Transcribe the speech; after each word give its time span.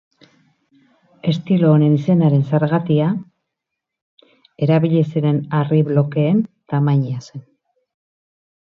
Estilo 1.31 1.69
honen 1.73 1.97
izenaren 1.97 2.41
zergatia, 2.55 3.11
erabili 4.69 5.05
ziren 5.13 5.39
harri 5.61 5.85
blokeen 5.93 6.43
tamaina 6.75 7.25
zen. 7.29 7.49